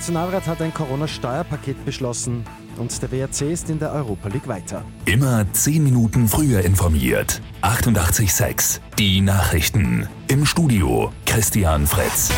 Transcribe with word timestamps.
Nationalrat 0.00 0.46
hat 0.46 0.62
ein 0.62 0.72
Corona-Steuerpaket 0.72 1.84
beschlossen 1.84 2.42
und 2.78 3.02
der 3.02 3.12
WRC 3.12 3.52
ist 3.52 3.68
in 3.68 3.78
der 3.78 3.92
Europa 3.92 4.28
League 4.28 4.48
weiter. 4.48 4.82
Immer 5.04 5.44
10 5.52 5.84
Minuten 5.84 6.26
früher 6.26 6.64
informiert. 6.64 7.42
88.6 7.60 8.80
Die 8.98 9.20
Nachrichten. 9.20 10.08
Im 10.28 10.46
Studio 10.46 11.12
Christian 11.26 11.86
Fritz. 11.86 12.30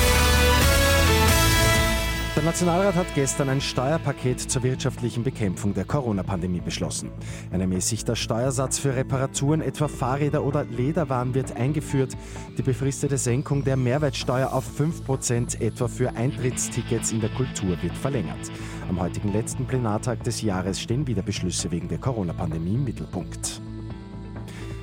Der 2.43 2.51
Nationalrat 2.51 2.97
hat 2.97 3.15
gestern 3.15 3.51
ein 3.51 3.61
Steuerpaket 3.61 4.41
zur 4.41 4.65
wirtschaftlichen 4.65 5.23
Bekämpfung 5.23 5.75
der 5.75 5.85
Corona-Pandemie 5.85 6.61
beschlossen. 6.61 7.13
Ein 7.53 7.61
ermäßigter 7.61 8.17
Steuersatz 8.17 8.81
für 8.81 8.97
Reparaturen, 8.97 9.61
etwa 9.61 9.87
Fahrräder 9.87 10.43
oder 10.43 10.65
Lederwaren, 10.65 11.35
wird 11.35 11.55
eingeführt. 11.55 12.17
Die 12.59 12.63
befristete 12.63 13.17
Senkung 13.17 13.63
der 13.63 13.77
Mehrwertsteuer 13.77 14.53
auf 14.53 14.65
5% 14.77 15.61
etwa 15.61 15.87
für 15.87 16.17
Eintrittstickets 16.17 17.13
in 17.13 17.21
der 17.21 17.31
Kultur 17.31 17.81
wird 17.81 17.97
verlängert. 17.97 18.51
Am 18.89 19.01
heutigen 19.01 19.33
letzten 19.33 19.65
Plenartag 19.65 20.25
des 20.25 20.43
Jahres 20.43 20.81
stehen 20.81 21.07
wieder 21.07 21.23
Beschlüsse 21.23 21.71
wegen 21.71 21.87
der 21.87 21.99
Corona-Pandemie 21.99 22.75
im 22.75 22.83
Mittelpunkt. 22.83 23.63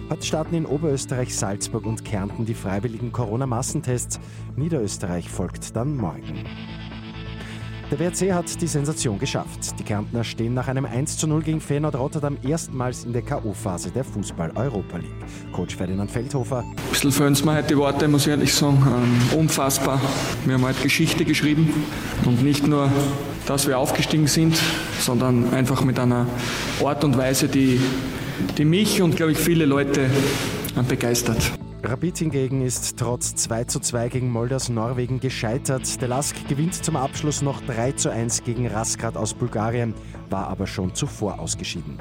Heute 0.10 0.26
starten 0.26 0.56
in 0.56 0.66
Oberösterreich, 0.66 1.36
Salzburg 1.36 1.86
und 1.86 2.06
Kärnten 2.06 2.46
die 2.46 2.54
freiwilligen 2.54 3.12
Corona-Massentests. 3.12 4.22
Niederösterreich 4.56 5.30
folgt 5.30 5.76
dann 5.76 5.98
morgen. 5.98 6.46
Der 7.92 7.98
WRC 7.98 8.32
hat 8.34 8.62
die 8.62 8.68
Sensation 8.68 9.18
geschafft. 9.18 9.80
Die 9.80 9.84
Kärntner 9.84 10.24
stehen 10.24 10.54
nach 10.54 10.68
einem 10.68 10.86
1:0 10.86 11.42
gegen 11.42 11.60
Feyenoord 11.60 11.96
Rotterdam 11.96 12.38
erstmals 12.44 13.04
in 13.04 13.14
der 13.14 13.24
K.O.-Phase 13.24 13.90
der 13.90 14.04
Fußball-Europa 14.04 14.98
League. 14.98 15.10
Coach 15.52 15.76
Ferdinand 15.76 16.12
Feldhofer. 16.12 16.60
Ein 16.60 16.76
bisschen 16.92 17.12
fehlen 17.12 17.36
mir 17.44 17.56
heute 17.56 17.70
die 17.70 17.78
Worte, 17.78 18.08
muss 18.08 18.28
ich 18.28 18.28
ehrlich 18.28 18.54
sagen. 18.54 18.78
Ähm, 18.86 19.40
unfassbar. 19.40 20.00
Wir 20.46 20.54
haben 20.54 20.66
heute 20.66 20.84
Geschichte 20.84 21.26
geschrieben 21.26 21.74
und 22.26 22.44
nicht 22.44 22.68
nur, 22.68 22.92
dass 23.48 23.66
wir 23.66 23.80
aufgestiegen 23.80 24.28
sind, 24.28 24.56
sondern 25.00 25.52
einfach 25.52 25.84
mit 25.84 25.98
einer 25.98 26.28
Art 26.86 27.04
und 27.04 27.18
Weise, 27.18 27.48
die, 27.48 27.82
die 28.56 28.66
mich 28.66 29.02
und, 29.02 29.16
glaube 29.16 29.32
ich, 29.32 29.40
viele 29.40 29.66
Leute 29.66 30.12
begeistert. 30.88 31.54
Rapid 31.82 32.18
hingegen 32.18 32.62
ist 32.62 32.98
trotz 32.98 33.36
2 33.36 33.64
zu 33.64 33.80
2 33.80 34.10
gegen 34.10 34.30
Molde 34.30 34.58
aus 34.58 34.68
Norwegen 34.68 35.22
gescheitert. 35.22 36.02
Der 36.02 36.10
Lask 36.10 36.36
gewinnt 36.50 36.76
zum 36.76 36.98
Abschluss 36.98 37.42
noch 37.42 37.62
3 37.62 37.94
zu 37.94 38.12
1 38.12 38.44
gegen 38.44 38.68
Rasgrad 38.68 39.16
aus 39.16 39.34
Bulgarien, 39.34 39.94
war 40.30 40.48
aber 40.48 40.68
schon 40.68 40.94
zuvor 40.94 41.40
ausgeschieden. 41.40 41.98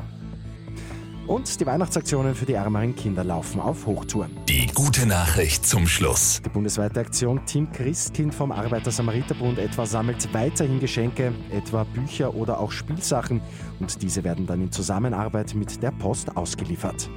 Und 1.28 1.60
die 1.60 1.66
Weihnachtsaktionen 1.66 2.34
für 2.34 2.46
die 2.46 2.54
ärmeren 2.54 2.96
Kinder 2.96 3.22
laufen 3.22 3.60
auf 3.60 3.84
Hochtouren. 3.84 4.30
Die 4.48 4.66
gute 4.68 5.04
Nachricht 5.04 5.66
zum 5.66 5.86
Schluss. 5.86 6.40
Die 6.42 6.48
bundesweite 6.48 7.00
Aktion 7.00 7.44
Team 7.44 7.70
Christkind 7.70 8.34
vom 8.34 8.50
Arbeiter-Samariter-Bund 8.50 9.58
etwa 9.58 9.84
sammelt 9.84 10.32
weiterhin 10.32 10.80
Geschenke, 10.80 11.34
etwa 11.52 11.84
Bücher 11.84 12.34
oder 12.34 12.58
auch 12.58 12.72
Spielsachen. 12.72 13.42
Und 13.78 14.00
diese 14.00 14.24
werden 14.24 14.46
dann 14.46 14.62
in 14.62 14.72
Zusammenarbeit 14.72 15.54
mit 15.54 15.82
der 15.82 15.90
Post 15.90 16.34
ausgeliefert. 16.34 17.10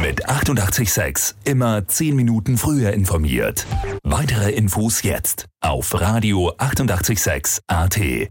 Mit 0.00 0.28
886 0.28 1.34
immer 1.44 1.88
10 1.88 2.14
Minuten 2.14 2.56
früher 2.56 2.92
informiert. 2.92 3.66
Weitere 4.04 4.52
Infos 4.52 5.02
jetzt 5.02 5.46
auf 5.60 6.00
Radio 6.00 6.52
886 6.56 7.62
AT. 7.66 8.30